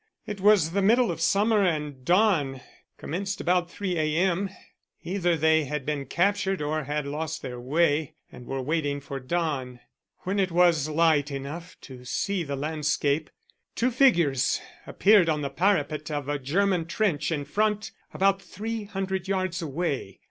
It 0.25 0.41
was 0.41 0.71
the 0.71 0.81
middle 0.81 1.11
of 1.11 1.21
summer 1.21 1.61
and 1.63 2.03
dawn 2.03 2.61
commenced 2.97 3.39
about 3.39 3.69
3 3.69 3.99
a. 3.99 4.15
m. 4.17 4.49
Either 5.03 5.37
they 5.37 5.65
had 5.65 5.85
been 5.85 6.07
captured 6.07 6.59
or 6.59 6.85
had 6.85 7.05
lost 7.05 7.43
their 7.43 7.59
way 7.59 8.15
and 8.31 8.47
were 8.47 8.63
waiting 8.63 8.99
for 8.99 9.19
dawn. 9.19 9.79
When 10.21 10.39
it 10.39 10.49
was 10.49 10.89
light 10.89 11.29
enough 11.29 11.77
to 11.81 12.03
see 12.03 12.41
the 12.41 12.55
landscape, 12.55 13.29
two 13.75 13.91
figures 13.91 14.59
appeared 14.87 15.29
on 15.29 15.41
the 15.41 15.51
parapet 15.51 16.09
of 16.09 16.27
a 16.27 16.39
German 16.39 16.87
trench 16.87 17.31
in 17.31 17.45
front 17.45 17.91
about 18.11 18.41
three 18.41 18.85
hundred 18.85 19.27
yards 19.27 19.61
away. 19.61 20.19